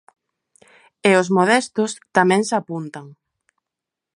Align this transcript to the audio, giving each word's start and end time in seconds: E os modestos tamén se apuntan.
E 1.09 1.11
os 1.21 1.27
modestos 1.37 1.91
tamén 2.17 2.41
se 2.49 2.55
apuntan. 2.61 3.05